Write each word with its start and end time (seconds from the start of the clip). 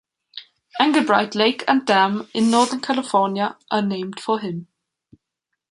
Englebright 0.79 1.35
Lake 1.35 1.63
and 1.67 1.85
dam 1.85 2.27
in 2.33 2.49
Northern 2.49 2.79
California 2.79 3.55
are 3.69 3.83
named 3.83 4.19
for 4.19 4.39
him. 4.39 4.65